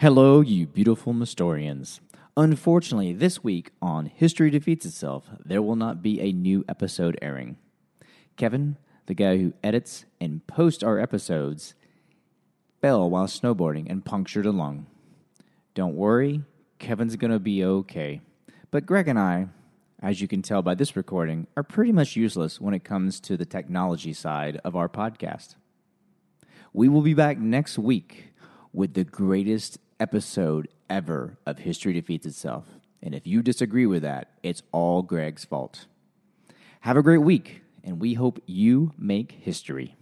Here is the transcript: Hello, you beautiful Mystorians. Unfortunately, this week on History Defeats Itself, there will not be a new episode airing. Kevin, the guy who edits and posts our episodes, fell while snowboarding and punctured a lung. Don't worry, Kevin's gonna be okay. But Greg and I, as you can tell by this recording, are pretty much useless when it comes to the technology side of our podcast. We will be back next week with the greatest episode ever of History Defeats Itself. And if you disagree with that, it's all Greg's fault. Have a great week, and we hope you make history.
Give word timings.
Hello, 0.00 0.40
you 0.40 0.64
beautiful 0.68 1.12
Mystorians. 1.12 1.98
Unfortunately, 2.36 3.12
this 3.12 3.42
week 3.42 3.72
on 3.82 4.06
History 4.06 4.48
Defeats 4.48 4.86
Itself, 4.86 5.28
there 5.44 5.60
will 5.60 5.74
not 5.74 6.02
be 6.02 6.20
a 6.20 6.30
new 6.30 6.64
episode 6.68 7.18
airing. 7.20 7.56
Kevin, 8.36 8.76
the 9.06 9.14
guy 9.14 9.38
who 9.38 9.54
edits 9.64 10.04
and 10.20 10.46
posts 10.46 10.84
our 10.84 11.00
episodes, 11.00 11.74
fell 12.80 13.10
while 13.10 13.26
snowboarding 13.26 13.90
and 13.90 14.04
punctured 14.04 14.46
a 14.46 14.52
lung. 14.52 14.86
Don't 15.74 15.96
worry, 15.96 16.44
Kevin's 16.78 17.16
gonna 17.16 17.40
be 17.40 17.64
okay. 17.64 18.20
But 18.70 18.86
Greg 18.86 19.08
and 19.08 19.18
I, 19.18 19.48
as 20.00 20.20
you 20.20 20.28
can 20.28 20.42
tell 20.42 20.62
by 20.62 20.76
this 20.76 20.94
recording, 20.94 21.48
are 21.56 21.64
pretty 21.64 21.90
much 21.90 22.14
useless 22.14 22.60
when 22.60 22.72
it 22.72 22.84
comes 22.84 23.18
to 23.18 23.36
the 23.36 23.44
technology 23.44 24.12
side 24.12 24.60
of 24.64 24.76
our 24.76 24.88
podcast. 24.88 25.56
We 26.72 26.88
will 26.88 27.02
be 27.02 27.14
back 27.14 27.38
next 27.38 27.80
week 27.80 28.26
with 28.72 28.94
the 28.94 29.02
greatest 29.02 29.80
episode 30.00 30.68
ever 30.88 31.38
of 31.46 31.58
History 31.58 31.92
Defeats 31.92 32.26
Itself. 32.26 32.66
And 33.02 33.14
if 33.14 33.26
you 33.26 33.42
disagree 33.42 33.86
with 33.86 34.02
that, 34.02 34.30
it's 34.42 34.62
all 34.72 35.02
Greg's 35.02 35.44
fault. 35.44 35.86
Have 36.80 36.96
a 36.96 37.02
great 37.02 37.18
week, 37.18 37.62
and 37.84 38.00
we 38.00 38.14
hope 38.14 38.40
you 38.46 38.92
make 38.98 39.32
history. 39.32 39.96